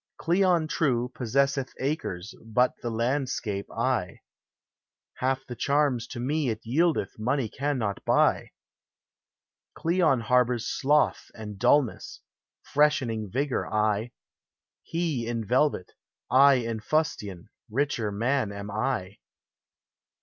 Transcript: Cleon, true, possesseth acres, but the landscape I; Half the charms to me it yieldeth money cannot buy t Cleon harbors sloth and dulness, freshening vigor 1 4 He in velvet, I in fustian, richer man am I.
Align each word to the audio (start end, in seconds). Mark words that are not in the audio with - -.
Cleon, 0.17 0.65
true, 0.67 1.11
possesseth 1.13 1.73
acres, 1.79 2.33
but 2.43 2.73
the 2.81 2.89
landscape 2.89 3.67
I; 3.69 4.21
Half 5.17 5.45
the 5.45 5.55
charms 5.55 6.07
to 6.07 6.19
me 6.19 6.49
it 6.49 6.59
yieldeth 6.65 7.19
money 7.19 7.47
cannot 7.47 8.03
buy 8.03 8.45
t 8.45 8.49
Cleon 9.75 10.21
harbors 10.21 10.65
sloth 10.67 11.29
and 11.35 11.59
dulness, 11.59 12.21
freshening 12.63 13.29
vigor 13.29 13.69
1 13.69 14.05
4 14.07 14.09
He 14.81 15.27
in 15.27 15.45
velvet, 15.45 15.91
I 16.31 16.55
in 16.55 16.79
fustian, 16.79 17.49
richer 17.69 18.11
man 18.11 18.51
am 18.51 18.71
I. 18.71 19.19